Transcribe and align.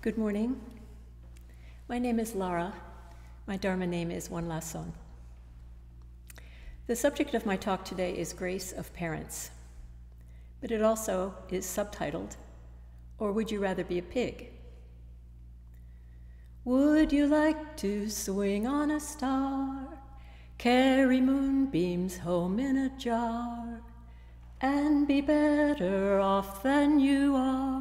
Good 0.00 0.16
morning. 0.16 0.60
My 1.88 1.98
name 1.98 2.20
is 2.20 2.36
Lara. 2.36 2.72
My 3.48 3.56
Dharma 3.56 3.84
name 3.84 4.12
is 4.12 4.30
One 4.30 4.48
Son. 4.62 4.92
The 6.86 6.94
subject 6.94 7.34
of 7.34 7.44
my 7.44 7.56
talk 7.56 7.84
today 7.84 8.16
is 8.16 8.32
Grace 8.32 8.70
of 8.70 8.94
Parents, 8.94 9.50
but 10.60 10.70
it 10.70 10.82
also 10.82 11.34
is 11.50 11.66
subtitled, 11.66 12.36
Or 13.18 13.32
Would 13.32 13.50
You 13.50 13.58
Rather 13.58 13.82
Be 13.82 13.98
a 13.98 14.02
Pig? 14.02 14.52
Would 16.64 17.12
you 17.12 17.26
like 17.26 17.76
to 17.78 18.08
swing 18.08 18.68
on 18.68 18.92
a 18.92 19.00
star, 19.00 19.98
carry 20.58 21.20
moonbeams 21.20 22.18
home 22.18 22.60
in 22.60 22.76
a 22.76 22.98
jar, 23.00 23.80
and 24.60 25.08
be 25.08 25.20
better 25.20 26.20
off 26.20 26.62
than 26.62 27.00
you 27.00 27.34
are? 27.34 27.77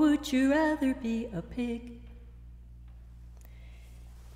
Would 0.00 0.32
you 0.32 0.52
rather 0.52 0.94
be 0.94 1.26
a 1.26 1.42
pig? 1.42 2.00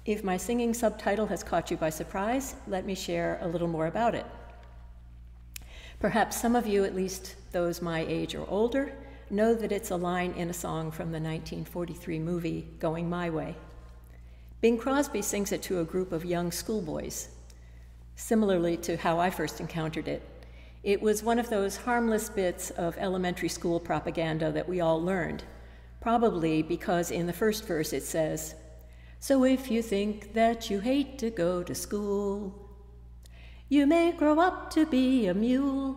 If 0.05 0.23
my 0.23 0.37
singing 0.37 0.75
subtitle 0.75 1.27
has 1.29 1.43
caught 1.43 1.71
you 1.71 1.79
by 1.79 1.89
surprise, 1.89 2.55
let 2.69 2.85
me 2.85 2.95
share 2.95 3.39
a 3.41 3.49
little 3.49 3.67
more 3.67 3.87
about 3.87 4.15
it. 4.15 4.27
Perhaps 6.01 6.37
some 6.39 6.55
of 6.55 6.67
you, 6.67 6.85
at 6.85 6.95
least 6.95 7.37
those 7.53 7.81
my 7.81 8.01
age 8.01 8.35
or 8.35 8.47
older, 8.51 8.93
know 9.31 9.55
that 9.55 9.73
it's 9.73 9.91
a 9.91 9.97
line 9.97 10.33
in 10.33 10.51
a 10.51 10.53
song 10.53 10.91
from 10.91 11.13
the 11.13 11.19
1943 11.19 12.19
movie 12.19 12.69
Going 12.79 13.09
My 13.09 13.31
Way. 13.31 13.57
Bing 14.61 14.77
Crosby 14.77 15.23
sings 15.23 15.51
it 15.51 15.63
to 15.63 15.81
a 15.81 15.85
group 15.85 16.13
of 16.13 16.27
young 16.27 16.53
schoolboys. 16.53 17.29
Similarly 18.17 18.77
to 18.77 18.99
how 18.99 19.19
I 19.19 19.31
first 19.31 19.61
encountered 19.61 20.09
it, 20.09 20.29
it 20.83 21.01
was 21.01 21.23
one 21.23 21.39
of 21.39 21.49
those 21.49 21.79
harmless 21.79 22.29
bits 22.29 22.69
of 22.73 22.99
elementary 22.99 23.49
school 23.49 23.81
propaganda 23.81 24.53
that 24.53 24.69
we 24.69 24.83
all 24.83 25.03
learned, 25.03 25.43
probably 26.05 26.61
because 26.61 27.11
in 27.11 27.27
the 27.27 27.33
first 27.33 27.65
verse 27.65 27.95
it 27.95 28.03
says, 28.03 28.55
So 29.21 29.43
if 29.43 29.71
you 29.71 29.81
think 29.81 30.35
that 30.35 30.69
you 30.69 30.81
hate 30.81 31.17
to 31.21 31.31
go 31.31 31.63
to 31.63 31.75
school, 31.75 32.69
you 33.71 33.87
may 33.87 34.13
grow 34.13 34.39
up 34.39 34.71
to 34.73 34.85
be 34.85 35.29
a 35.29 35.33
mule. 35.33 35.97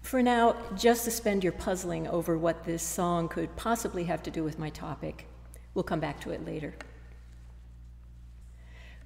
For 0.00 0.20
now, 0.20 0.56
just 0.76 1.04
suspend 1.04 1.44
your 1.44 1.52
puzzling 1.52 2.08
over 2.08 2.36
what 2.36 2.64
this 2.64 2.82
song 2.82 3.28
could 3.28 3.54
possibly 3.54 4.02
have 4.02 4.24
to 4.24 4.32
do 4.32 4.42
with 4.42 4.58
my 4.58 4.70
topic. 4.70 5.28
We'll 5.74 5.84
come 5.84 6.00
back 6.00 6.20
to 6.22 6.32
it 6.32 6.44
later. 6.44 6.74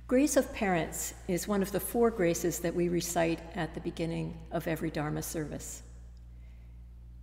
Grace 0.06 0.39
of 0.39 0.55
Parents 0.55 1.12
is 1.28 1.47
one 1.47 1.61
of 1.61 1.70
the 1.70 1.80
four 1.80 2.11
graces 2.11 2.61
that 2.61 2.74
we 2.74 2.89
recite 2.89 3.41
at 3.55 3.74
the 3.74 3.80
beginning 3.80 4.39
of 4.52 4.67
every 4.67 4.91
Dharma 4.91 5.22
service. 5.22 5.83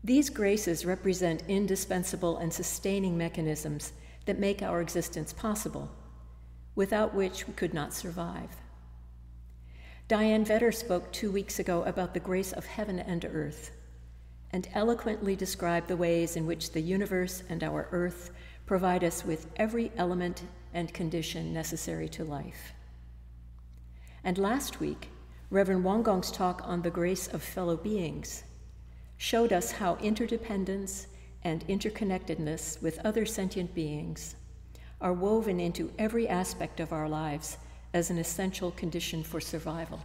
These 0.07 0.29
graces 0.29 0.85
represent 0.85 1.43
indispensable 1.49 2.37
and 2.37 2.53
sustaining 2.53 3.17
mechanisms 3.17 3.91
that 4.25 4.39
make 4.39 4.61
our 4.61 4.79
existence 4.79 5.33
possible, 5.33 5.91
without 6.75 7.13
which 7.13 7.45
we 7.45 7.53
could 7.53 7.73
not 7.73 7.93
survive. 7.93 8.55
Diane 10.07 10.45
Vetter 10.45 10.73
spoke 10.73 11.11
two 11.11 11.29
weeks 11.29 11.59
ago 11.59 11.83
about 11.83 12.13
the 12.13 12.21
grace 12.21 12.53
of 12.53 12.65
heaven 12.65 12.99
and 12.99 13.25
earth, 13.25 13.71
and 14.51 14.69
eloquently 14.73 15.35
described 15.35 15.89
the 15.89 15.97
ways 15.97 16.37
in 16.37 16.47
which 16.47 16.71
the 16.71 16.79
universe 16.79 17.43
and 17.49 17.61
our 17.61 17.89
earth 17.91 18.31
provide 18.65 19.03
us 19.03 19.25
with 19.25 19.51
every 19.57 19.91
element 19.97 20.43
and 20.73 20.93
condition 20.93 21.53
necessary 21.53 22.07
to 22.07 22.23
life. 22.23 22.71
And 24.23 24.37
last 24.37 24.79
week, 24.79 25.09
Reverend 25.49 25.83
Gong's 26.05 26.31
talk 26.31 26.61
on 26.63 26.81
the 26.81 26.89
grace 26.89 27.27
of 27.27 27.43
fellow 27.43 27.75
beings 27.75 28.45
showed 29.17 29.51
us 29.51 29.71
how 29.71 29.95
interdependence 29.97 31.07
and 31.43 31.67
interconnectedness 31.67 32.81
with 32.81 32.99
other 33.05 33.25
sentient 33.25 33.73
beings 33.73 34.35
are 34.99 35.13
woven 35.13 35.59
into 35.59 35.91
every 35.97 36.27
aspect 36.27 36.79
of 36.79 36.91
our 36.91 37.07
lives 37.07 37.57
as 37.93 38.09
an 38.09 38.17
essential 38.17 38.71
condition 38.71 39.23
for 39.23 39.39
survival. 39.39 40.03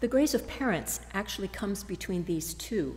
The 0.00 0.08
grace 0.08 0.34
of 0.34 0.46
parents 0.46 1.00
actually 1.12 1.48
comes 1.48 1.82
between 1.82 2.24
these 2.24 2.54
two. 2.54 2.96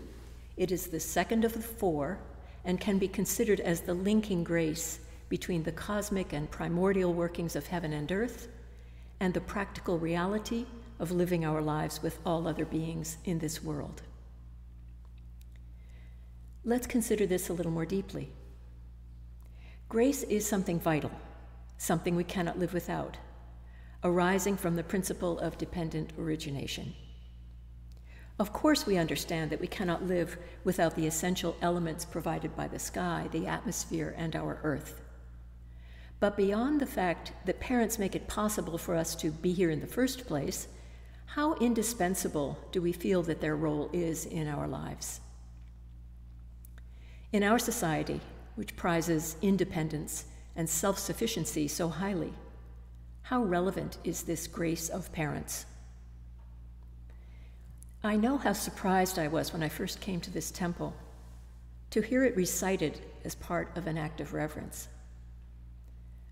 It 0.56 0.72
is 0.72 0.88
the 0.88 1.00
second 1.00 1.44
of 1.44 1.54
the 1.54 1.62
four 1.62 2.20
and 2.64 2.80
can 2.80 3.00
be 3.00 3.08
considered 3.08 3.60
as 3.60 3.82
the 3.82 3.94
linking 3.94 4.44
grace 4.44 5.00
between 5.28 5.64
the 5.64 5.72
cosmic 5.72 6.34
and 6.34 6.52
primordial 6.52 7.14
workings 7.14 7.56
of 7.56 7.66
heaven 7.66 7.94
and 7.94 8.12
earth 8.12 8.50
and 9.20 9.34
the 9.34 9.42
practical 9.42 9.98
reality 9.98 10.66
of 11.02 11.12
living 11.12 11.44
our 11.44 11.62
lives 11.62 12.04
with 12.04 12.20
all 12.26 12.48
other 12.48 12.64
beings 12.64 13.18
in 13.26 13.40
this 13.40 13.64
world. 13.64 14.04
Let's 16.64 16.86
consider 16.86 17.26
this 17.26 17.50
a 17.50 17.54
little 17.54 17.72
more 17.72 17.88
deeply. 17.88 18.30
Grace 19.90 20.22
is 20.24 20.48
something 20.48 20.80
vital, 20.80 21.12
something 21.80 22.16
we 22.16 22.24
cannot 22.24 22.60
live 22.60 22.72
without, 22.72 23.18
arising 24.04 24.56
from 24.56 24.76
the 24.76 24.84
principle 24.84 25.40
of 25.40 25.58
dependent 25.58 26.14
origination. 26.20 26.94
Of 28.38 28.54
course, 28.54 28.86
we 28.86 28.98
understand 28.98 29.50
that 29.50 29.60
we 29.60 29.68
cannot 29.68 30.06
live 30.06 30.38
without 30.64 30.96
the 30.96 31.08
essential 31.08 31.58
elements 31.64 32.06
provided 32.06 32.56
by 32.56 32.68
the 32.68 32.80
sky, 32.80 33.28
the 33.32 33.48
atmosphere, 33.48 34.14
and 34.18 34.36
our 34.36 34.60
earth. 34.64 35.02
But 36.20 36.38
beyond 36.38 36.80
the 36.80 36.86
fact 36.86 37.34
that 37.46 37.60
parents 37.60 37.98
make 37.98 38.16
it 38.16 38.28
possible 38.28 38.78
for 38.78 38.96
us 38.96 39.16
to 39.16 39.32
be 39.32 39.52
here 39.52 39.72
in 39.72 39.80
the 39.82 39.88
first 39.88 40.28
place, 40.28 40.68
how 41.36 41.54
indispensable 41.56 42.60
do 42.74 42.82
we 42.82 42.92
feel 42.92 43.24
that 43.24 43.40
their 43.40 43.56
role 43.56 43.90
is 43.94 44.26
in 44.26 44.50
our 44.50 44.68
lives? 44.68 45.22
In 47.32 47.42
our 47.42 47.58
society, 47.58 48.20
which 48.56 48.76
prizes 48.76 49.38
independence 49.42 50.26
and 50.58 50.70
self 50.70 51.00
sufficiency 51.00 51.70
so 51.70 51.88
highly, 51.88 52.34
how 53.22 53.44
relevant 53.44 53.98
is 54.04 54.24
this 54.24 54.46
grace 54.46 54.90
of 54.90 55.14
parents? 55.14 55.66
I 58.04 58.18
know 58.18 58.38
how 58.38 58.52
surprised 58.52 59.18
I 59.18 59.30
was 59.30 59.54
when 59.54 59.64
I 59.64 59.70
first 59.70 60.02
came 60.02 60.20
to 60.22 60.32
this 60.32 60.52
temple 60.52 60.94
to 61.92 62.02
hear 62.02 62.26
it 62.26 62.36
recited 62.36 63.00
as 63.24 63.36
part 63.36 63.72
of 63.78 63.88
an 63.88 63.98
act 63.98 64.20
of 64.20 64.34
reverence. 64.34 64.90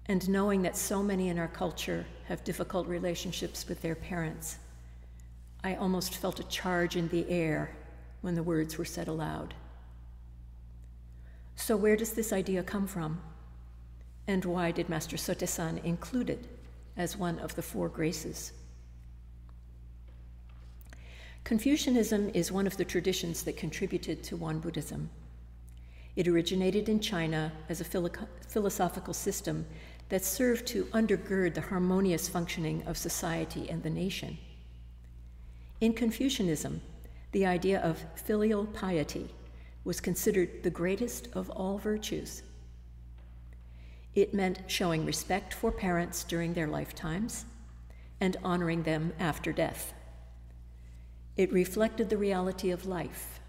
And 0.07 0.27
knowing 0.27 0.61
that 0.63 0.75
so 0.75 1.01
many 1.01 1.29
in 1.29 1.39
our 1.39 1.47
culture 1.47 2.05
have 2.27 2.43
difficult 2.43 2.85
relationships 2.87 3.65
with 3.65 3.81
their 3.81 3.95
parents, 3.95 4.57
I 5.63 5.75
almost 5.75 6.15
felt 6.15 6.39
a 6.39 6.47
charge 6.47 6.95
in 6.95 7.09
the 7.09 7.29
air 7.29 7.75
when 8.21 8.35
the 8.35 8.43
words 8.43 8.77
were 8.77 8.85
said 8.85 9.07
aloud. 9.07 9.53
So, 11.55 11.75
where 11.75 11.97
does 11.97 12.13
this 12.13 12.31
idea 12.31 12.63
come 12.63 12.87
from? 12.87 13.21
And 14.27 14.45
why 14.45 14.71
did 14.71 14.89
Master 14.89 15.17
Sotaesan 15.17 15.83
include 15.83 16.29
it 16.29 16.45
as 16.95 17.17
one 17.17 17.39
of 17.39 17.55
the 17.55 17.61
four 17.61 17.89
graces? 17.89 18.53
Confucianism 21.43 22.29
is 22.33 22.51
one 22.51 22.67
of 22.67 22.77
the 22.77 22.85
traditions 22.85 23.43
that 23.43 23.57
contributed 23.57 24.23
to 24.23 24.37
Won 24.37 24.59
Buddhism. 24.59 25.09
It 26.15 26.27
originated 26.27 26.89
in 26.89 26.99
China 26.99 27.51
as 27.69 27.81
a 27.81 27.85
philo- 27.85 28.11
philosophical 28.47 29.13
system 29.13 29.65
that 30.09 30.23
served 30.23 30.67
to 30.67 30.85
undergird 30.85 31.53
the 31.53 31.61
harmonious 31.61 32.27
functioning 32.27 32.83
of 32.85 32.97
society 32.97 33.69
and 33.69 33.81
the 33.83 33.89
nation. 33.89 34.37
In 35.81 35.93
Confucianism, 35.93 36.81
the 37.31 37.45
idea 37.45 37.79
of 37.79 38.03
filial 38.15 38.65
piety 38.65 39.29
was 39.85 40.01
considered 40.01 40.61
the 40.61 40.69
greatest 40.69 41.29
of 41.33 41.49
all 41.51 41.77
virtues. 41.77 42.43
It 44.13 44.33
meant 44.33 44.63
showing 44.67 45.05
respect 45.05 45.53
for 45.53 45.71
parents 45.71 46.25
during 46.25 46.53
their 46.53 46.67
lifetimes 46.67 47.45
and 48.19 48.35
honoring 48.43 48.83
them 48.83 49.13
after 49.19 49.53
death. 49.53 49.93
It 51.37 51.53
reflected 51.53 52.09
the 52.09 52.17
reality 52.17 52.71
of 52.71 52.85
life. 52.85 53.39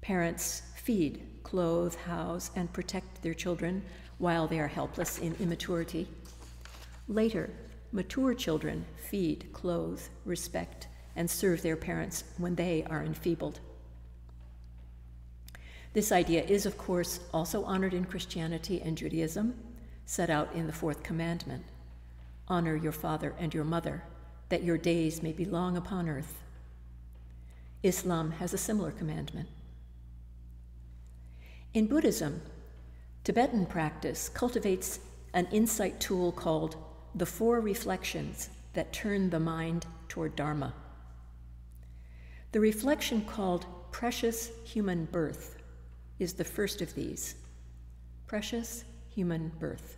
Parents 0.00 0.62
feed, 0.74 1.22
clothe, 1.44 1.94
house, 1.94 2.50
and 2.56 2.72
protect 2.72 3.22
their 3.22 3.34
children 3.34 3.84
while 4.18 4.48
they 4.48 4.58
are 4.58 4.66
helpless 4.66 5.18
in 5.18 5.36
immaturity. 5.38 6.08
Later, 7.06 7.50
mature 7.92 8.34
children 8.34 8.84
feed, 8.96 9.52
clothe, 9.52 10.02
respect, 10.24 10.88
and 11.16 11.30
serve 11.30 11.62
their 11.62 11.76
parents 11.76 12.24
when 12.38 12.54
they 12.54 12.84
are 12.84 13.02
enfeebled. 13.02 13.60
This 15.92 16.10
idea 16.10 16.42
is, 16.42 16.66
of 16.66 16.76
course, 16.76 17.20
also 17.32 17.64
honored 17.64 17.94
in 17.94 18.04
Christianity 18.04 18.82
and 18.82 18.98
Judaism, 18.98 19.54
set 20.06 20.28
out 20.28 20.52
in 20.54 20.66
the 20.66 20.72
fourth 20.72 21.02
commandment 21.02 21.64
honor 22.46 22.76
your 22.76 22.92
father 22.92 23.34
and 23.38 23.54
your 23.54 23.64
mother, 23.64 24.02
that 24.50 24.62
your 24.62 24.76
days 24.76 25.22
may 25.22 25.32
be 25.32 25.46
long 25.46 25.78
upon 25.78 26.08
earth. 26.08 26.42
Islam 27.82 28.32
has 28.32 28.52
a 28.52 28.58
similar 28.58 28.90
commandment. 28.90 29.48
In 31.72 31.86
Buddhism, 31.86 32.42
Tibetan 33.24 33.64
practice 33.66 34.28
cultivates 34.28 35.00
an 35.32 35.48
insight 35.50 36.00
tool 36.00 36.32
called 36.32 36.76
the 37.14 37.26
Four 37.26 37.60
Reflections 37.60 38.50
that 38.74 38.92
turn 38.92 39.30
the 39.30 39.40
mind 39.40 39.86
toward 40.08 40.36
Dharma. 40.36 40.74
The 42.54 42.60
reflection 42.60 43.22
called 43.24 43.66
Precious 43.90 44.52
Human 44.62 45.06
Birth 45.06 45.56
is 46.20 46.34
the 46.34 46.44
first 46.44 46.80
of 46.80 46.94
these 46.94 47.34
precious 48.28 48.84
human 49.12 49.50
birth. 49.58 49.96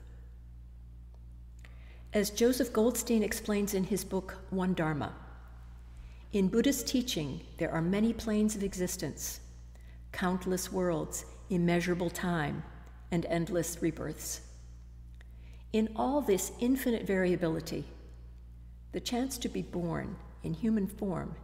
As 2.14 2.30
Joseph 2.30 2.72
Goldstein 2.72 3.22
explains 3.22 3.74
in 3.74 3.84
his 3.84 4.04
book, 4.04 4.38
One 4.48 4.72
Dharma, 4.72 5.12
in 6.32 6.48
Buddhist 6.48 6.88
teaching, 6.88 7.42
there 7.58 7.70
are 7.70 7.82
many 7.82 8.14
planes 8.14 8.56
of 8.56 8.62
existence, 8.62 9.40
countless 10.12 10.72
worlds, 10.72 11.26
immeasurable 11.50 12.08
time, 12.08 12.62
and 13.10 13.26
endless 13.26 13.82
rebirths. 13.82 14.40
In 15.74 15.90
all 15.94 16.22
this 16.22 16.52
infinite 16.58 17.06
variability, 17.06 17.84
the 18.92 19.00
chance 19.00 19.36
to 19.36 19.50
be 19.50 19.60
born 19.60 20.16
in 20.42 20.54
human 20.54 20.86
form 20.86 21.36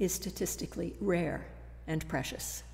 is 0.00 0.12
statistically 0.12 0.96
rare 0.98 1.46
and 1.86 2.08
precious. 2.08 2.64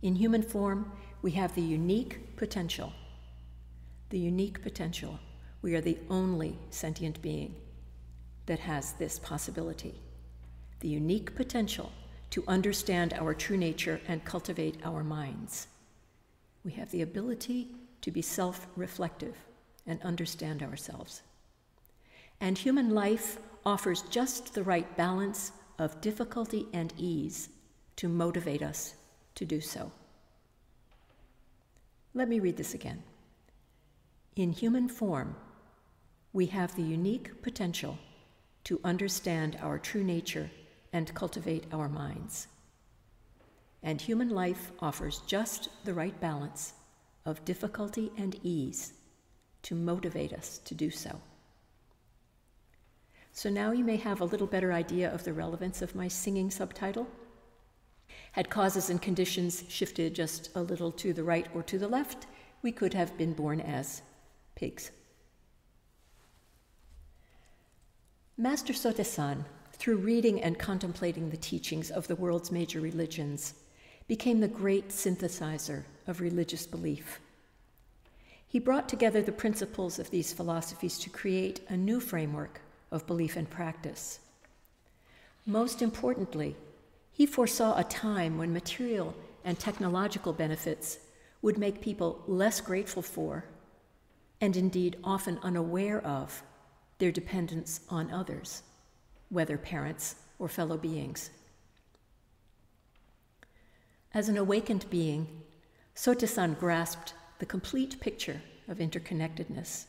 In 0.00 0.16
human 0.16 0.42
form, 0.42 0.90
we 1.20 1.30
have 1.32 1.54
the 1.54 1.62
unique 1.62 2.36
potential. 2.36 2.92
The 4.10 4.18
unique 4.18 4.62
potential. 4.62 5.20
We 5.60 5.76
are 5.76 5.80
the 5.80 5.98
only 6.10 6.58
sentient 6.70 7.22
being 7.22 7.54
that 8.46 8.58
has 8.58 8.94
this 8.94 9.18
possibility. 9.20 9.94
The 10.80 10.88
unique 10.88 11.36
potential 11.36 11.92
to 12.30 12.42
understand 12.48 13.12
our 13.12 13.34
true 13.34 13.58
nature 13.58 14.00
and 14.08 14.24
cultivate 14.24 14.78
our 14.84 15.04
minds. 15.04 15.68
We 16.64 16.72
have 16.72 16.90
the 16.90 17.02
ability 17.02 17.68
to 18.00 18.10
be 18.10 18.22
self 18.22 18.66
reflective 18.76 19.36
and 19.86 20.00
understand 20.02 20.62
ourselves. 20.62 21.22
And 22.40 22.56
human 22.56 22.90
life 22.90 23.38
offers 23.64 24.02
just 24.02 24.54
the 24.54 24.62
right 24.62 24.96
balance 24.96 25.52
of 25.78 26.00
difficulty 26.00 26.66
and 26.72 26.92
ease 26.96 27.48
to 27.96 28.08
motivate 28.08 28.62
us 28.62 28.94
to 29.34 29.44
do 29.44 29.60
so. 29.60 29.92
Let 32.14 32.28
me 32.28 32.40
read 32.40 32.56
this 32.56 32.74
again. 32.74 33.02
In 34.36 34.52
human 34.52 34.88
form, 34.88 35.36
we 36.32 36.46
have 36.46 36.74
the 36.74 36.82
unique 36.82 37.42
potential 37.42 37.98
to 38.64 38.80
understand 38.84 39.58
our 39.60 39.78
true 39.78 40.04
nature 40.04 40.50
and 40.92 41.14
cultivate 41.14 41.66
our 41.72 41.88
minds. 41.88 42.48
And 43.82 44.00
human 44.00 44.30
life 44.30 44.70
offers 44.80 45.22
just 45.26 45.68
the 45.84 45.94
right 45.94 46.18
balance 46.20 46.74
of 47.24 47.44
difficulty 47.44 48.10
and 48.16 48.38
ease 48.42 48.94
to 49.62 49.74
motivate 49.74 50.32
us 50.32 50.58
to 50.58 50.74
do 50.74 50.90
so. 50.90 51.20
So 53.32 53.48
now 53.48 53.72
you 53.72 53.82
may 53.82 53.96
have 53.96 54.20
a 54.20 54.26
little 54.26 54.46
better 54.46 54.72
idea 54.72 55.12
of 55.12 55.24
the 55.24 55.32
relevance 55.32 55.80
of 55.80 55.94
my 55.94 56.06
singing 56.06 56.50
subtitle. 56.50 57.08
Had 58.32 58.50
causes 58.50 58.90
and 58.90 59.00
conditions 59.00 59.64
shifted 59.68 60.14
just 60.14 60.50
a 60.54 60.62
little 60.62 60.92
to 60.92 61.14
the 61.14 61.24
right 61.24 61.46
or 61.54 61.62
to 61.64 61.78
the 61.78 61.88
left, 61.88 62.26
we 62.60 62.70
could 62.70 62.92
have 62.92 63.16
been 63.16 63.32
born 63.32 63.60
as 63.60 64.02
pigs. 64.54 64.90
Master 68.36 68.74
Sotaesan, 68.74 69.44
through 69.72 69.96
reading 69.96 70.42
and 70.42 70.58
contemplating 70.58 71.30
the 71.30 71.36
teachings 71.36 71.90
of 71.90 72.06
the 72.08 72.16
world's 72.16 72.52
major 72.52 72.80
religions, 72.80 73.54
became 74.08 74.40
the 74.40 74.48
great 74.48 74.88
synthesizer 74.88 75.84
of 76.06 76.20
religious 76.20 76.66
belief. 76.66 77.18
He 78.46 78.58
brought 78.58 78.88
together 78.88 79.22
the 79.22 79.32
principles 79.32 79.98
of 79.98 80.10
these 80.10 80.32
philosophies 80.32 80.98
to 80.98 81.10
create 81.10 81.60
a 81.68 81.76
new 81.76 81.98
framework 81.98 82.60
of 82.92 83.06
belief 83.06 83.36
and 83.36 83.50
practice. 83.50 84.20
Most 85.44 85.82
importantly, 85.82 86.54
he 87.10 87.26
foresaw 87.26 87.76
a 87.76 87.84
time 87.84 88.38
when 88.38 88.52
material 88.52 89.14
and 89.44 89.58
technological 89.58 90.32
benefits 90.32 90.98
would 91.42 91.58
make 91.58 91.80
people 91.80 92.22
less 92.28 92.60
grateful 92.60 93.02
for, 93.02 93.44
and 94.40 94.56
indeed 94.56 94.96
often 95.02 95.40
unaware 95.42 96.00
of, 96.06 96.42
their 96.98 97.10
dependence 97.10 97.80
on 97.88 98.12
others, 98.12 98.62
whether 99.28 99.58
parents 99.58 100.14
or 100.38 100.48
fellow 100.48 100.76
beings. 100.76 101.30
As 104.14 104.28
an 104.28 104.38
awakened 104.38 104.88
being, 104.90 105.26
Sotaesan 105.96 106.58
grasped 106.58 107.14
the 107.38 107.46
complete 107.46 107.98
picture 107.98 108.40
of 108.68 108.78
interconnectedness, 108.78 109.86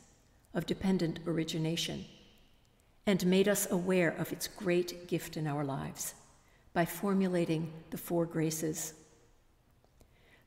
of 0.54 0.66
dependent 0.66 1.20
origination, 1.28 2.06
and 3.06 3.26
made 3.26 3.48
us 3.48 3.70
aware 3.70 4.10
of 4.10 4.32
its 4.32 4.48
great 4.48 5.08
gift 5.08 5.36
in 5.36 5.48
our 5.48 5.64
lives 5.64 6.14
by 6.74 6.86
formulating 6.86 7.72
the 7.92 7.98
four 7.98 8.26
graces. 8.26 8.94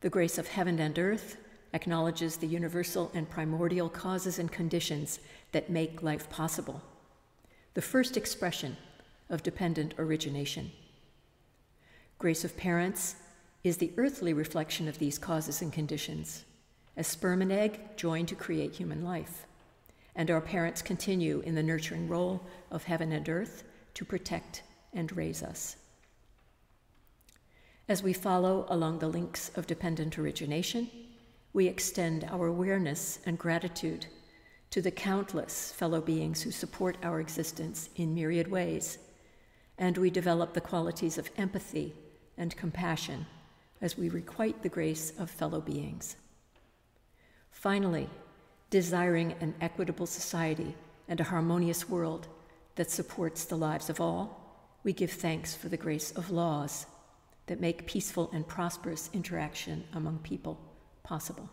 The 0.00 0.10
grace 0.10 0.38
of 0.38 0.48
heaven 0.48 0.78
and 0.78 0.98
earth 0.98 1.36
acknowledges 1.72 2.36
the 2.36 2.46
universal 2.46 3.10
and 3.14 3.28
primordial 3.28 3.88
causes 3.88 4.38
and 4.38 4.50
conditions 4.50 5.20
that 5.52 5.70
make 5.70 6.02
life 6.02 6.30
possible, 6.30 6.82
the 7.74 7.82
first 7.82 8.16
expression 8.16 8.76
of 9.28 9.42
dependent 9.42 9.94
origination. 9.98 10.70
Grace 12.18 12.44
of 12.44 12.56
parents 12.56 13.16
is 13.62 13.76
the 13.76 13.92
earthly 13.96 14.32
reflection 14.32 14.88
of 14.88 14.98
these 14.98 15.18
causes 15.18 15.60
and 15.60 15.72
conditions, 15.72 16.44
as 16.96 17.06
sperm 17.06 17.42
and 17.42 17.52
egg 17.52 17.80
join 17.96 18.24
to 18.24 18.34
create 18.34 18.74
human 18.74 19.04
life 19.04 19.46
and 20.16 20.30
our 20.30 20.40
parents 20.40 20.82
continue 20.82 21.40
in 21.40 21.54
the 21.54 21.62
nurturing 21.62 22.08
role 22.08 22.42
of 22.70 22.84
heaven 22.84 23.12
and 23.12 23.28
earth 23.28 23.62
to 23.94 24.04
protect 24.04 24.62
and 24.92 25.16
raise 25.16 25.42
us. 25.42 25.76
As 27.88 28.02
we 28.02 28.12
follow 28.12 28.66
along 28.68 28.98
the 28.98 29.08
links 29.08 29.50
of 29.54 29.66
dependent 29.66 30.18
origination, 30.18 30.90
we 31.52 31.68
extend 31.68 32.24
our 32.24 32.48
awareness 32.48 33.20
and 33.24 33.38
gratitude 33.38 34.06
to 34.70 34.82
the 34.82 34.90
countless 34.90 35.72
fellow 35.72 36.00
beings 36.00 36.42
who 36.42 36.50
support 36.50 36.96
our 37.02 37.20
existence 37.20 37.88
in 37.94 38.14
myriad 38.14 38.50
ways, 38.50 38.98
and 39.78 39.96
we 39.96 40.10
develop 40.10 40.52
the 40.52 40.60
qualities 40.60 41.18
of 41.18 41.30
empathy 41.36 41.94
and 42.36 42.56
compassion 42.56 43.26
as 43.80 43.96
we 43.96 44.08
requite 44.08 44.62
the 44.62 44.68
grace 44.68 45.12
of 45.18 45.30
fellow 45.30 45.60
beings. 45.60 46.16
Finally, 47.50 48.08
desiring 48.70 49.34
an 49.40 49.54
equitable 49.60 50.06
society 50.06 50.74
and 51.08 51.20
a 51.20 51.24
harmonious 51.24 51.88
world 51.88 52.28
that 52.74 52.90
supports 52.90 53.44
the 53.44 53.56
lives 53.56 53.88
of 53.88 54.00
all, 54.00 54.46
we 54.82 54.92
give 54.92 55.12
thanks 55.12 55.54
for 55.54 55.68
the 55.68 55.76
grace 55.76 56.10
of 56.12 56.30
laws 56.30 56.86
that 57.46 57.60
make 57.60 57.86
peaceful 57.86 58.30
and 58.32 58.46
prosperous 58.46 59.10
interaction 59.12 59.84
among 59.92 60.18
people 60.18 60.60
possible. 61.02 61.48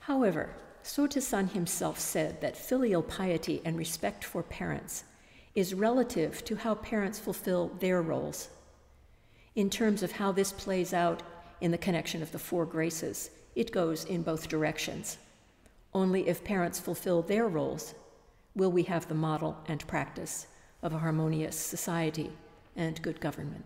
However, 0.00 0.50
Sotaesan 0.82 1.52
himself 1.52 2.00
said 2.00 2.40
that 2.40 2.56
filial 2.56 3.02
piety 3.02 3.60
and 3.64 3.76
respect 3.76 4.24
for 4.24 4.42
parents 4.42 5.04
is 5.54 5.74
relative 5.74 6.44
to 6.46 6.56
how 6.56 6.74
parents 6.76 7.18
fulfill 7.18 7.68
their 7.80 8.00
roles. 8.00 8.48
In 9.54 9.68
terms 9.68 10.02
of 10.02 10.12
how 10.12 10.32
this 10.32 10.52
plays 10.52 10.94
out 10.94 11.22
in 11.60 11.70
the 11.70 11.78
connection 11.78 12.22
of 12.22 12.32
the 12.32 12.38
four 12.38 12.64
graces, 12.64 13.30
it 13.54 13.72
goes 13.72 14.04
in 14.04 14.22
both 14.22 14.48
directions. 14.48 15.18
Only 15.92 16.28
if 16.28 16.44
parents 16.44 16.78
fulfill 16.78 17.22
their 17.22 17.48
roles 17.48 17.94
will 18.54 18.70
we 18.70 18.84
have 18.84 19.08
the 19.08 19.14
model 19.14 19.56
and 19.66 19.86
practice 19.86 20.46
of 20.82 20.92
a 20.92 20.98
harmonious 20.98 21.56
society 21.56 22.30
and 22.76 23.00
good 23.02 23.20
government. 23.20 23.64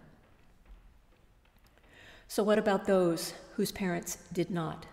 So, 2.29 2.43
what 2.43 2.59
about 2.59 2.87
those 2.87 3.35
whose 3.55 3.71
parents 3.71 4.19
did 4.33 4.51
not 4.51 4.87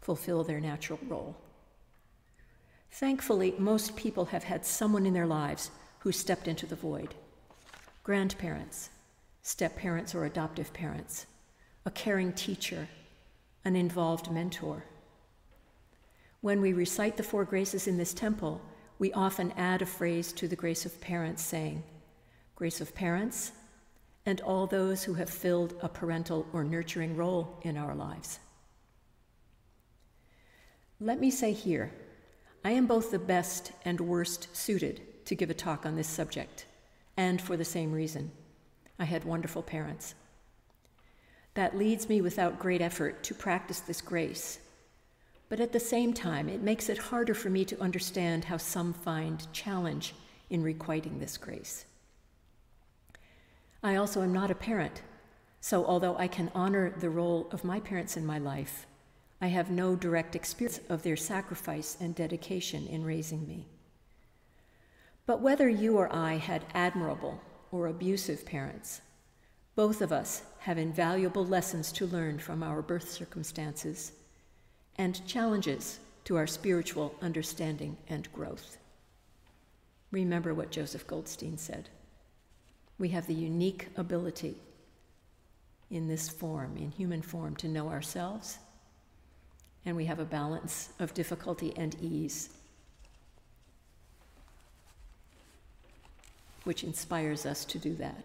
fulfill 0.00 0.42
their 0.44 0.60
natural 0.60 0.98
role? 1.08 1.36
Thankfully, 2.90 3.54
most 3.58 3.96
people 3.96 4.26
have 4.26 4.44
had 4.44 4.66
someone 4.66 5.06
in 5.06 5.14
their 5.14 5.26
lives 5.26 5.70
who 6.00 6.12
stepped 6.12 6.48
into 6.48 6.66
the 6.66 6.76
void 6.76 7.14
grandparents, 8.04 8.90
step 9.42 9.76
parents, 9.76 10.12
or 10.12 10.24
adoptive 10.24 10.72
parents, 10.72 11.26
a 11.86 11.90
caring 11.90 12.32
teacher, 12.32 12.88
an 13.64 13.76
involved 13.76 14.30
mentor. 14.30 14.84
When 16.40 16.60
we 16.60 16.72
recite 16.72 17.16
the 17.16 17.22
four 17.22 17.44
graces 17.44 17.86
in 17.86 17.96
this 17.96 18.12
temple, 18.12 18.60
we 18.98 19.12
often 19.12 19.52
add 19.56 19.82
a 19.82 19.86
phrase 19.86 20.32
to 20.34 20.48
the 20.48 20.56
grace 20.56 20.84
of 20.84 21.00
parents 21.00 21.42
saying, 21.42 21.82
Grace 22.56 22.80
of 22.80 22.94
parents, 22.94 23.52
and 24.26 24.40
all 24.40 24.66
those 24.66 25.04
who 25.04 25.14
have 25.14 25.30
filled 25.30 25.74
a 25.82 25.88
parental 25.88 26.46
or 26.52 26.62
nurturing 26.64 27.16
role 27.16 27.58
in 27.62 27.76
our 27.76 27.94
lives. 27.94 28.38
Let 31.00 31.18
me 31.18 31.30
say 31.30 31.52
here, 31.52 31.92
I 32.64 32.70
am 32.70 32.86
both 32.86 33.10
the 33.10 33.18
best 33.18 33.72
and 33.84 34.00
worst 34.00 34.54
suited 34.54 35.26
to 35.26 35.34
give 35.34 35.50
a 35.50 35.54
talk 35.54 35.84
on 35.84 35.96
this 35.96 36.06
subject, 36.06 36.66
and 37.16 37.40
for 37.40 37.56
the 37.56 37.64
same 37.64 37.92
reason. 37.92 38.30
I 38.98 39.04
had 39.04 39.24
wonderful 39.24 39.62
parents. 39.62 40.14
That 41.54 41.76
leads 41.76 42.08
me 42.08 42.20
without 42.20 42.58
great 42.58 42.80
effort 42.80 43.22
to 43.24 43.34
practice 43.34 43.80
this 43.80 44.00
grace. 44.00 44.58
But 45.48 45.60
at 45.60 45.72
the 45.72 45.80
same 45.80 46.14
time, 46.14 46.48
it 46.48 46.62
makes 46.62 46.88
it 46.88 46.96
harder 46.96 47.34
for 47.34 47.50
me 47.50 47.64
to 47.66 47.80
understand 47.80 48.44
how 48.44 48.56
some 48.56 48.94
find 48.94 49.52
challenge 49.52 50.14
in 50.48 50.62
requiting 50.62 51.18
this 51.18 51.36
grace. 51.36 51.84
I 53.82 53.96
also 53.96 54.22
am 54.22 54.32
not 54.32 54.50
a 54.50 54.54
parent, 54.54 55.02
So, 55.64 55.86
although 55.86 56.16
I 56.18 56.26
can 56.26 56.50
honor 56.56 56.90
the 56.90 57.08
role 57.08 57.46
of 57.52 57.62
my 57.62 57.78
parents 57.78 58.16
in 58.16 58.26
my 58.26 58.36
life, 58.36 58.84
I 59.40 59.46
have 59.46 59.70
no 59.70 59.94
direct 59.94 60.34
experience 60.34 60.80
of 60.88 61.04
their 61.04 61.16
sacrifice 61.16 61.96
and 62.00 62.16
dedication 62.16 62.88
in 62.88 63.04
raising 63.04 63.46
me. 63.46 63.68
But 65.24 65.40
whether 65.40 65.68
you 65.68 65.96
or 65.96 66.12
I 66.12 66.34
had 66.34 66.64
admirable 66.74 67.40
or 67.70 67.86
abusive 67.86 68.44
parents, 68.44 69.02
both 69.74 70.02
of 70.02 70.12
us 70.12 70.42
have 70.60 70.78
invaluable 70.78 71.44
lessons 71.44 71.90
to 71.92 72.06
learn 72.06 72.38
from 72.38 72.62
our 72.62 72.82
birth 72.82 73.10
circumstances 73.10 74.12
and 74.96 75.26
challenges 75.26 75.98
to 76.24 76.36
our 76.36 76.46
spiritual 76.46 77.14
understanding 77.22 77.96
and 78.08 78.30
growth. 78.32 78.76
Remember 80.10 80.52
what 80.52 80.70
Joseph 80.70 81.06
Goldstein 81.06 81.56
said. 81.56 81.88
We 82.98 83.08
have 83.08 83.26
the 83.26 83.34
unique 83.34 83.88
ability 83.96 84.56
in 85.90 86.06
this 86.06 86.28
form, 86.28 86.76
in 86.76 86.90
human 86.90 87.22
form, 87.22 87.56
to 87.56 87.68
know 87.68 87.88
ourselves, 87.88 88.58
and 89.84 89.96
we 89.96 90.04
have 90.04 90.20
a 90.20 90.24
balance 90.24 90.90
of 91.00 91.14
difficulty 91.14 91.72
and 91.76 91.96
ease, 92.00 92.50
which 96.64 96.84
inspires 96.84 97.44
us 97.46 97.64
to 97.64 97.78
do 97.78 97.94
that. 97.96 98.22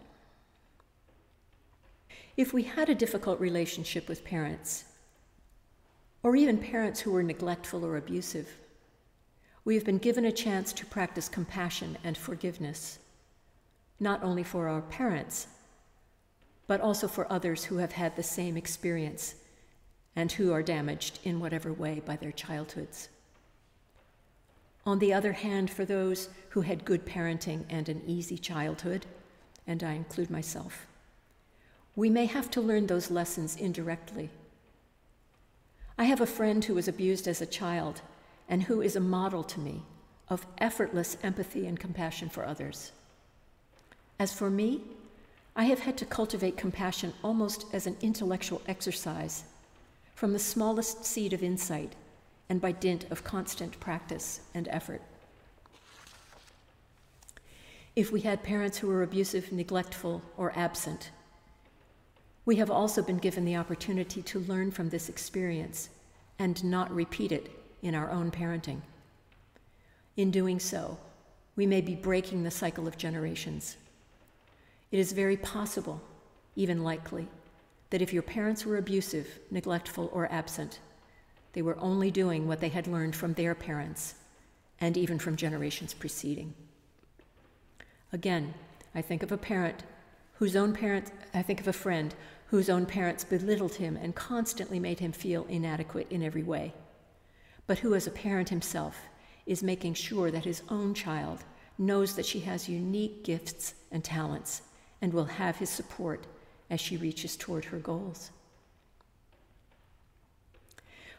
If 2.38 2.52
we 2.52 2.62
had 2.62 2.88
a 2.88 2.94
difficult 2.94 3.40
relationship 3.40 4.08
with 4.08 4.24
parents, 4.24 4.84
or 6.22 6.36
even 6.36 6.56
parents 6.58 7.00
who 7.00 7.10
were 7.10 7.24
neglectful 7.24 7.84
or 7.84 7.96
abusive, 7.96 8.48
we 9.64 9.74
have 9.74 9.84
been 9.84 9.98
given 9.98 10.24
a 10.24 10.30
chance 10.30 10.72
to 10.74 10.86
practice 10.86 11.28
compassion 11.28 11.98
and 12.04 12.16
forgiveness, 12.16 13.00
not 13.98 14.22
only 14.22 14.44
for 14.44 14.68
our 14.68 14.82
parents, 14.82 15.48
but 16.68 16.80
also 16.80 17.08
for 17.08 17.30
others 17.30 17.64
who 17.64 17.78
have 17.78 17.90
had 17.90 18.14
the 18.14 18.22
same 18.22 18.56
experience 18.56 19.34
and 20.14 20.30
who 20.30 20.52
are 20.52 20.62
damaged 20.62 21.18
in 21.24 21.40
whatever 21.40 21.72
way 21.72 22.00
by 22.06 22.14
their 22.14 22.30
childhoods. 22.30 23.08
On 24.86 25.00
the 25.00 25.12
other 25.12 25.32
hand, 25.32 25.72
for 25.72 25.84
those 25.84 26.28
who 26.50 26.60
had 26.60 26.84
good 26.84 27.04
parenting 27.04 27.64
and 27.68 27.88
an 27.88 28.00
easy 28.06 28.38
childhood, 28.38 29.06
and 29.66 29.82
I 29.82 29.94
include 29.94 30.30
myself, 30.30 30.86
we 31.98 32.08
may 32.08 32.26
have 32.26 32.48
to 32.48 32.60
learn 32.60 32.86
those 32.86 33.10
lessons 33.10 33.56
indirectly. 33.56 34.30
I 35.98 36.04
have 36.04 36.20
a 36.20 36.26
friend 36.26 36.64
who 36.64 36.74
was 36.74 36.86
abused 36.86 37.26
as 37.26 37.42
a 37.42 37.46
child 37.60 38.02
and 38.48 38.62
who 38.62 38.80
is 38.80 38.94
a 38.94 39.00
model 39.00 39.42
to 39.42 39.58
me 39.58 39.82
of 40.28 40.46
effortless 40.58 41.16
empathy 41.24 41.66
and 41.66 41.76
compassion 41.76 42.28
for 42.28 42.46
others. 42.46 42.92
As 44.20 44.32
for 44.32 44.48
me, 44.48 44.82
I 45.56 45.64
have 45.64 45.80
had 45.80 45.96
to 45.96 46.06
cultivate 46.06 46.56
compassion 46.56 47.14
almost 47.24 47.64
as 47.72 47.88
an 47.88 47.96
intellectual 48.00 48.62
exercise, 48.68 49.42
from 50.14 50.32
the 50.32 50.38
smallest 50.38 51.04
seed 51.04 51.32
of 51.32 51.42
insight 51.42 51.96
and 52.48 52.60
by 52.60 52.70
dint 52.70 53.10
of 53.10 53.24
constant 53.24 53.80
practice 53.80 54.42
and 54.54 54.68
effort. 54.68 55.02
If 57.96 58.12
we 58.12 58.20
had 58.20 58.44
parents 58.44 58.78
who 58.78 58.86
were 58.86 59.02
abusive, 59.02 59.50
neglectful, 59.50 60.22
or 60.36 60.56
absent, 60.56 61.10
we 62.48 62.56
have 62.56 62.70
also 62.70 63.02
been 63.02 63.18
given 63.18 63.44
the 63.44 63.56
opportunity 63.56 64.22
to 64.22 64.38
learn 64.40 64.70
from 64.70 64.88
this 64.88 65.10
experience 65.10 65.90
and 66.38 66.64
not 66.64 66.90
repeat 66.90 67.30
it 67.30 67.50
in 67.82 67.94
our 67.94 68.10
own 68.10 68.30
parenting. 68.30 68.80
In 70.16 70.30
doing 70.30 70.58
so, 70.58 70.96
we 71.56 71.66
may 71.66 71.82
be 71.82 71.94
breaking 71.94 72.44
the 72.44 72.50
cycle 72.50 72.88
of 72.88 72.96
generations 72.96 73.76
it 74.90 74.98
is 74.98 75.12
very 75.12 75.36
possible, 75.36 76.00
even 76.56 76.82
likely, 76.82 77.28
that 77.90 78.00
if 78.00 78.14
your 78.14 78.22
parents 78.22 78.64
were 78.64 78.78
abusive, 78.78 79.38
neglectful, 79.50 80.08
or 80.14 80.32
absent, 80.32 80.78
they 81.52 81.60
were 81.60 81.78
only 81.78 82.10
doing 82.10 82.48
what 82.48 82.60
they 82.60 82.70
had 82.70 82.86
learned 82.86 83.14
from 83.14 83.34
their 83.34 83.54
parents 83.54 84.14
and 84.80 84.96
even 84.96 85.18
from 85.18 85.36
generations 85.36 85.92
preceding. 85.92 86.54
Again, 88.10 88.54
I 88.94 89.02
think 89.02 89.22
of 89.22 89.30
a 89.30 89.36
parent 89.36 89.84
whose 90.38 90.56
own 90.56 90.72
parents, 90.72 91.10
I 91.34 91.42
think 91.42 91.60
of 91.60 91.68
a 91.68 91.72
friend 91.74 92.14
whose 92.48 92.70
own 92.70 92.86
parents 92.86 93.24
belittled 93.24 93.74
him 93.74 93.96
and 93.96 94.14
constantly 94.14 94.80
made 94.80 95.00
him 95.00 95.12
feel 95.12 95.44
inadequate 95.48 96.06
in 96.10 96.22
every 96.22 96.42
way, 96.42 96.72
but 97.66 97.78
who, 97.78 97.94
as 97.94 98.06
a 98.06 98.10
parent 98.10 98.48
himself, 98.48 98.96
is 99.46 99.62
making 99.62 99.94
sure 99.94 100.30
that 100.30 100.44
his 100.44 100.62
own 100.68 100.94
child 100.94 101.44
knows 101.78 102.16
that 102.16 102.26
she 102.26 102.40
has 102.40 102.68
unique 102.68 103.22
gifts 103.22 103.74
and 103.92 104.02
talents 104.02 104.62
and 105.00 105.12
will 105.12 105.26
have 105.26 105.56
his 105.56 105.70
support 105.70 106.26
as 106.70 106.80
she 106.80 106.96
reaches 106.96 107.36
toward 107.36 107.66
her 107.66 107.78
goals. 107.78 108.30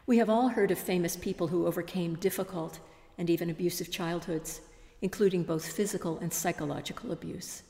We 0.06 0.18
have 0.18 0.30
all 0.30 0.48
heard 0.48 0.72
of 0.72 0.78
famous 0.78 1.16
people 1.16 1.48
who 1.48 1.66
overcame 1.66 2.16
difficult 2.16 2.80
and 3.16 3.30
even 3.30 3.50
abusive 3.50 3.90
childhoods, 3.90 4.60
including 5.02 5.44
both 5.44 5.70
physical 5.70 6.18
and 6.18 6.32
psychological 6.32 7.12
abuse. 7.12 7.62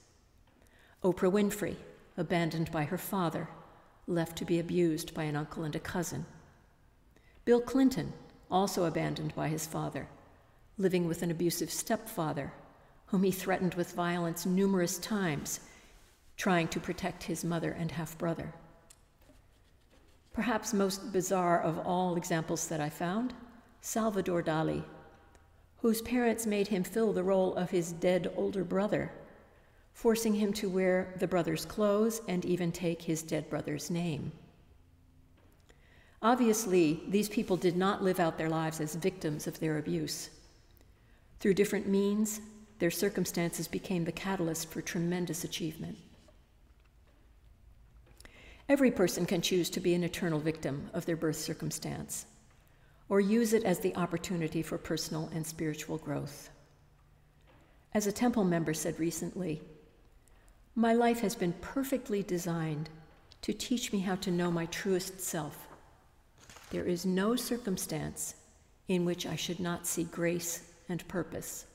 Oprah 1.04 1.30
Winfrey, 1.30 1.76
abandoned 2.16 2.70
by 2.70 2.84
her 2.84 2.98
father, 2.98 3.48
left 4.06 4.36
to 4.36 4.44
be 4.44 4.58
abused 4.58 5.14
by 5.14 5.24
an 5.24 5.36
uncle 5.36 5.64
and 5.64 5.76
a 5.76 5.80
cousin. 5.80 6.26
Bill 7.44 7.60
Clinton, 7.60 8.12
also 8.50 8.84
abandoned 8.84 9.34
by 9.34 9.48
his 9.48 9.66
father, 9.66 10.08
living 10.78 11.06
with 11.06 11.22
an 11.22 11.30
abusive 11.30 11.70
stepfather, 11.70 12.52
whom 13.06 13.22
he 13.22 13.30
threatened 13.30 13.74
with 13.74 13.92
violence 13.92 14.46
numerous 14.46 14.98
times 14.98 15.60
trying 16.36 16.68
to 16.68 16.80
protect 16.80 17.24
his 17.24 17.44
mother 17.44 17.72
and 17.72 17.92
half 17.92 18.16
brother. 18.16 18.52
Perhaps 20.32 20.72
most 20.72 21.12
bizarre 21.12 21.60
of 21.60 21.78
all 21.80 22.16
examples 22.16 22.66
that 22.68 22.80
I 22.80 22.88
found 22.88 23.34
Salvador 23.82 24.42
Dali, 24.42 24.82
whose 25.78 26.00
parents 26.00 26.46
made 26.46 26.68
him 26.68 26.82
fill 26.82 27.12
the 27.12 27.22
role 27.22 27.54
of 27.56 27.70
his 27.70 27.92
dead 27.92 28.32
older 28.36 28.64
brother, 28.64 29.12
forcing 30.00 30.32
him 30.32 30.50
to 30.50 30.66
wear 30.66 31.12
the 31.18 31.26
brother's 31.26 31.66
clothes 31.66 32.22
and 32.26 32.46
even 32.46 32.72
take 32.72 33.02
his 33.02 33.22
dead 33.22 33.46
brother's 33.50 33.90
name. 33.90 34.32
Obviously, 36.22 37.02
these 37.08 37.28
people 37.28 37.54
did 37.54 37.76
not 37.76 38.02
live 38.02 38.18
out 38.18 38.38
their 38.38 38.48
lives 38.48 38.80
as 38.80 38.94
victims 38.94 39.46
of 39.46 39.60
their 39.60 39.76
abuse. 39.76 40.30
Through 41.38 41.52
different 41.52 41.86
means, 41.86 42.40
their 42.78 42.90
circumstances 42.90 43.68
became 43.68 44.06
the 44.06 44.10
catalyst 44.10 44.70
for 44.70 44.80
tremendous 44.80 45.44
achievement. 45.44 45.98
Every 48.70 48.90
person 48.90 49.26
can 49.26 49.42
choose 49.42 49.68
to 49.68 49.80
be 49.80 49.92
an 49.92 50.02
eternal 50.02 50.40
victim 50.40 50.88
of 50.94 51.04
their 51.04 51.16
birth 51.16 51.36
circumstance, 51.36 52.24
or 53.10 53.20
use 53.20 53.52
it 53.52 53.64
as 53.64 53.80
the 53.80 53.94
opportunity 53.96 54.62
for 54.62 54.78
personal 54.78 55.28
and 55.34 55.46
spiritual 55.46 55.98
growth. 55.98 56.48
As 57.92 58.06
a 58.06 58.12
temple 58.12 58.44
member 58.44 58.72
said 58.72 58.98
recently, 58.98 59.60
my 60.74 60.92
life 60.92 61.20
has 61.20 61.34
been 61.34 61.52
perfectly 61.54 62.22
designed 62.22 62.88
to 63.42 63.52
teach 63.52 63.92
me 63.92 64.00
how 64.00 64.14
to 64.16 64.30
know 64.30 64.50
my 64.50 64.66
truest 64.66 65.20
self. 65.20 65.68
There 66.70 66.84
is 66.84 67.04
no 67.04 67.34
circumstance 67.36 68.34
in 68.88 69.04
which 69.04 69.26
I 69.26 69.36
should 69.36 69.60
not 69.60 69.86
see 69.86 70.04
grace 70.04 70.62
and 70.88 71.06
purpose. 71.08 71.66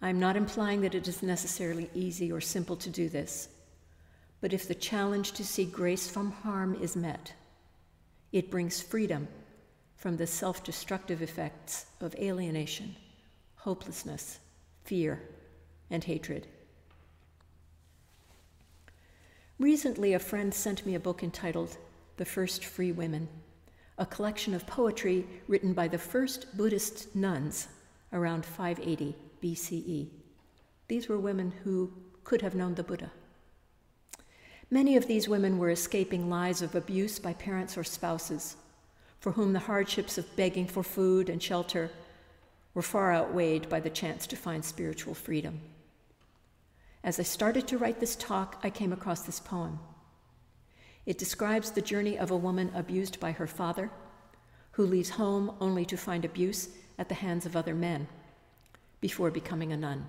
I'm 0.00 0.20
not 0.20 0.36
implying 0.36 0.82
that 0.82 0.94
it 0.94 1.08
is 1.08 1.22
necessarily 1.22 1.90
easy 1.94 2.30
or 2.30 2.40
simple 2.40 2.76
to 2.76 2.90
do 2.90 3.08
this. 3.08 3.48
But 4.40 4.52
if 4.52 4.68
the 4.68 4.74
challenge 4.74 5.32
to 5.32 5.44
see 5.44 5.64
grace 5.64 6.08
from 6.08 6.30
harm 6.30 6.76
is 6.80 6.94
met, 6.94 7.32
it 8.30 8.50
brings 8.50 8.80
freedom 8.80 9.26
from 9.96 10.16
the 10.16 10.26
self 10.26 10.62
destructive 10.62 11.22
effects 11.22 11.86
of 12.00 12.14
alienation, 12.14 12.94
hopelessness, 13.56 14.38
fear, 14.84 15.20
and 15.90 16.04
hatred. 16.04 16.46
Recently, 19.58 20.12
a 20.12 20.20
friend 20.20 20.54
sent 20.54 20.86
me 20.86 20.94
a 20.94 21.00
book 21.00 21.24
entitled 21.24 21.78
The 22.16 22.24
First 22.24 22.64
Free 22.64 22.92
Women, 22.92 23.28
a 23.98 24.06
collection 24.06 24.54
of 24.54 24.68
poetry 24.68 25.26
written 25.48 25.72
by 25.72 25.88
the 25.88 25.98
first 25.98 26.56
Buddhist 26.56 27.16
nuns 27.16 27.66
around 28.12 28.46
580 28.46 29.16
BCE. 29.42 30.10
These 30.86 31.08
were 31.08 31.18
women 31.18 31.52
who 31.64 31.92
could 32.22 32.40
have 32.40 32.54
known 32.54 32.76
the 32.76 32.84
Buddha. 32.84 33.10
Many 34.70 34.96
of 34.96 35.08
these 35.08 35.28
women 35.28 35.58
were 35.58 35.70
escaping 35.70 36.30
lives 36.30 36.62
of 36.62 36.76
abuse 36.76 37.18
by 37.18 37.32
parents 37.32 37.76
or 37.76 37.82
spouses, 37.82 38.54
for 39.18 39.32
whom 39.32 39.52
the 39.52 39.58
hardships 39.58 40.18
of 40.18 40.36
begging 40.36 40.68
for 40.68 40.84
food 40.84 41.28
and 41.28 41.42
shelter 41.42 41.90
were 42.74 42.82
far 42.82 43.12
outweighed 43.12 43.68
by 43.68 43.80
the 43.80 43.90
chance 43.90 44.24
to 44.28 44.36
find 44.36 44.64
spiritual 44.64 45.14
freedom. 45.14 45.60
As 47.04 47.20
I 47.20 47.22
started 47.22 47.66
to 47.68 47.78
write 47.78 48.00
this 48.00 48.16
talk, 48.16 48.58
I 48.62 48.70
came 48.70 48.92
across 48.92 49.22
this 49.22 49.40
poem. 49.40 49.78
It 51.06 51.18
describes 51.18 51.70
the 51.70 51.80
journey 51.80 52.18
of 52.18 52.30
a 52.30 52.36
woman 52.36 52.70
abused 52.74 53.18
by 53.20 53.32
her 53.32 53.46
father, 53.46 53.90
who 54.72 54.84
leaves 54.84 55.10
home 55.10 55.56
only 55.60 55.84
to 55.86 55.96
find 55.96 56.24
abuse 56.24 56.68
at 56.98 57.08
the 57.08 57.14
hands 57.14 57.46
of 57.46 57.56
other 57.56 57.74
men 57.74 58.08
before 59.00 59.30
becoming 59.30 59.72
a 59.72 59.76
nun. 59.76 60.08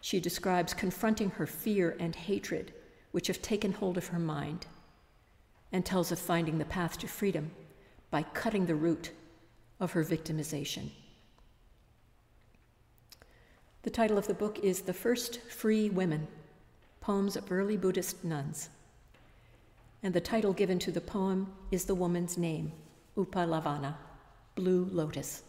She 0.00 0.20
describes 0.20 0.74
confronting 0.74 1.30
her 1.30 1.46
fear 1.46 1.96
and 1.98 2.14
hatred 2.14 2.72
which 3.10 3.26
have 3.26 3.42
taken 3.42 3.72
hold 3.72 3.96
of 3.96 4.08
her 4.08 4.18
mind, 4.18 4.66
and 5.72 5.84
tells 5.84 6.12
of 6.12 6.18
finding 6.18 6.58
the 6.58 6.64
path 6.64 6.98
to 6.98 7.08
freedom 7.08 7.50
by 8.10 8.22
cutting 8.22 8.66
the 8.66 8.74
root 8.74 9.10
of 9.80 9.92
her 9.92 10.04
victimization. 10.04 10.90
The 13.86 13.92
title 13.92 14.18
of 14.18 14.26
the 14.26 14.34
book 14.34 14.58
is 14.64 14.80
The 14.80 14.92
First 14.92 15.40
Free 15.42 15.90
Women 15.90 16.26
Poems 17.00 17.36
of 17.36 17.52
Early 17.52 17.76
Buddhist 17.76 18.24
Nuns. 18.24 18.68
And 20.02 20.12
the 20.12 20.20
title 20.20 20.52
given 20.52 20.80
to 20.80 20.90
the 20.90 21.00
poem 21.00 21.52
is 21.70 21.84
the 21.84 21.94
woman's 21.94 22.36
name, 22.36 22.72
Uppalavanna, 23.16 23.94
Blue 24.56 24.88
Lotus. 24.90 25.44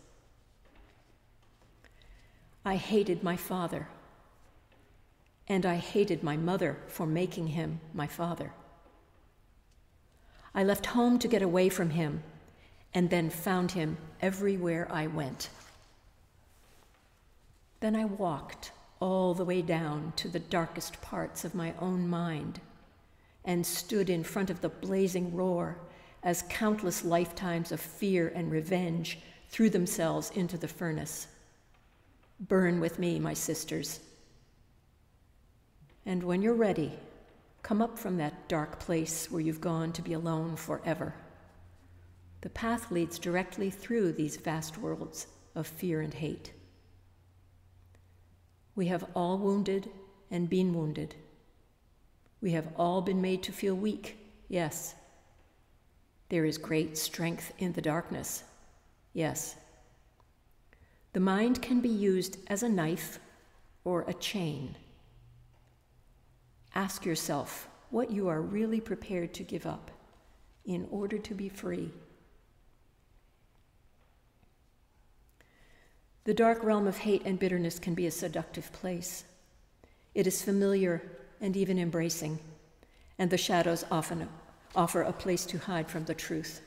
I 2.64 2.76
hated 2.76 3.24
my 3.24 3.36
father, 3.36 3.88
and 5.48 5.66
I 5.66 5.78
hated 5.78 6.22
my 6.22 6.38
mother 6.38 6.78
for 6.86 7.08
making 7.08 7.48
him 7.48 7.80
my 7.92 8.06
father. 8.06 8.54
I 10.54 10.64
left 10.64 10.86
home 10.86 11.18
to 11.18 11.28
get 11.28 11.42
away 11.42 11.70
from 11.70 11.90
him, 11.90 12.22
and 12.94 13.10
then 13.10 13.32
found 13.32 13.72
him 13.72 13.98
everywhere 14.22 14.88
I 14.92 15.08
went. 15.08 15.50
Then 17.80 17.96
I 17.96 18.06
walked 18.06 18.72
all 19.00 19.34
the 19.34 19.46
way 19.46 19.62
down 19.62 20.14
to 20.16 20.28
the 20.28 20.40
darkest 20.40 21.02
parts 21.02 21.46
of 21.46 21.54
my 21.54 21.74
own 21.80 22.08
mind 22.08 22.60
and 23.46 23.66
stood 23.66 24.10
in 24.10 24.24
front 24.24 24.50
of 24.50 24.62
the 24.62 24.70
blazing 24.70 25.36
roar 25.36 25.78
as 26.24 26.44
countless 26.50 27.06
lifetimes 27.06 27.72
of 27.72 27.80
fear 27.80 28.32
and 28.36 28.52
revenge 28.52 29.20
threw 29.50 29.70
themselves 29.70 30.32
into 30.32 30.58
the 30.58 30.68
furnace. 30.68 31.28
Burn 32.40 32.80
with 32.80 33.00
me, 33.00 33.20
my 33.20 33.34
sisters. 33.34 34.00
And 36.06 36.24
when 36.24 36.42
you're 36.42 36.54
ready, 36.54 36.94
come 37.64 37.82
up 37.82 37.98
from 37.98 38.18
that 38.18 38.48
dark 38.50 38.80
place 38.80 39.30
where 39.30 39.42
you've 39.42 39.62
gone 39.62 39.92
to 39.94 40.02
be 40.02 40.14
alone 40.14 40.56
forever. 40.56 41.14
The 42.42 42.50
path 42.50 42.92
leads 42.92 43.20
directly 43.20 43.70
through 43.70 44.14
these 44.14 44.38
vast 44.38 44.78
worlds 44.78 45.28
of 45.56 45.68
fear 45.68 46.02
and 46.02 46.14
hate. 46.14 46.52
We 48.78 48.86
have 48.86 49.06
all 49.16 49.40
wounded 49.40 49.90
and 50.30 50.48
been 50.48 50.72
wounded. 50.72 51.16
We 52.42 52.52
have 52.52 52.68
all 52.78 53.02
been 53.02 53.20
made 53.20 53.42
to 53.44 53.52
feel 53.52 53.74
weak, 53.74 54.18
yes. 54.50 54.94
There 56.30 56.46
is 56.46 56.60
great 56.60 56.96
strength 56.96 57.54
in 57.58 57.74
the 57.74 57.82
darkness, 57.82 58.44
yes. 59.14 59.56
The 61.14 61.20
mind 61.20 61.60
can 61.60 61.82
be 61.82 61.90
used 61.90 62.38
as 62.48 62.62
a 62.62 62.70
knife 62.70 63.18
or 63.84 64.06
a 64.08 64.14
chain. 64.14 64.76
Ask 66.76 67.04
yourself 67.04 67.68
what 67.90 68.12
you 68.12 68.28
are 68.28 68.42
really 68.44 68.80
prepared 68.80 69.34
to 69.34 69.44
give 69.44 69.66
up 69.66 69.90
in 70.66 70.88
order 70.92 71.18
to 71.18 71.34
be 71.34 71.50
free. 71.50 71.92
The 76.28 76.34
dark 76.34 76.62
realm 76.62 76.88
of 76.88 76.98
hate 76.98 77.22
and 77.24 77.40
bitterness 77.40 77.80
can 77.80 77.94
be 77.94 78.06
a 78.06 78.12
seductive 78.12 78.70
place. 78.74 79.24
It 80.14 80.28
is 80.28 80.42
familiar 80.42 81.02
and 81.40 81.56
even 81.56 81.80
embracing, 81.80 82.40
and 83.18 83.30
the 83.30 83.38
shadows 83.38 83.86
often 83.90 84.28
offer 84.76 85.04
a 85.04 85.14
place 85.14 85.46
to 85.46 85.58
hide 85.58 85.90
from 85.90 86.04
the 86.04 86.14
truth. 86.14 86.60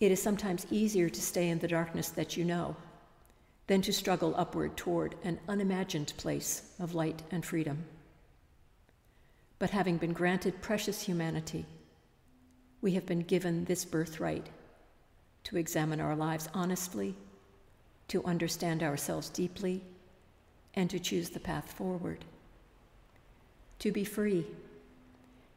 It 0.00 0.10
is 0.10 0.22
sometimes 0.22 0.66
easier 0.70 1.10
to 1.10 1.20
stay 1.20 1.50
in 1.50 1.58
the 1.58 1.68
darkness 1.68 2.08
that 2.08 2.34
you 2.34 2.46
know 2.46 2.76
than 3.66 3.82
to 3.82 3.92
struggle 3.92 4.34
upward 4.38 4.74
toward 4.78 5.14
an 5.22 5.38
unimagined 5.46 6.14
place 6.16 6.62
of 6.78 6.94
light 6.94 7.20
and 7.30 7.44
freedom. 7.44 7.84
But 9.58 9.68
having 9.68 9.98
been 9.98 10.14
granted 10.14 10.62
precious 10.62 11.02
humanity, 11.02 11.66
we 12.80 12.92
have 12.92 13.04
been 13.04 13.20
given 13.20 13.66
this 13.66 13.84
birthright 13.84 14.46
to 15.44 15.58
examine 15.58 16.00
our 16.00 16.16
lives 16.16 16.48
honestly 16.54 17.14
to 18.10 18.24
understand 18.24 18.82
ourselves 18.82 19.28
deeply, 19.28 19.82
and 20.74 20.90
to 20.90 20.98
choose 20.98 21.30
the 21.30 21.40
path 21.40 21.72
forward. 21.72 22.24
To 23.78 23.92
be 23.92 24.04
free. 24.04 24.44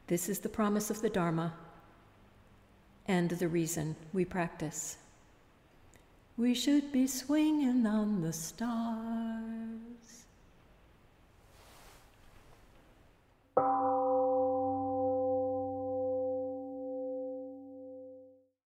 This 0.08 0.30
is 0.30 0.40
the 0.40 0.50
promise 0.50 0.90
of 0.90 1.02
the 1.02 1.10
Dharma 1.10 1.54
and 3.08 3.32
the 3.32 3.48
reason 3.48 3.96
we 4.14 4.24
practice. 4.24 4.98
We 6.38 6.54
should 6.54 6.92
be 6.92 7.08
swinging 7.08 7.86
on 7.88 8.22
the 8.22 8.34
stars. 8.34 10.23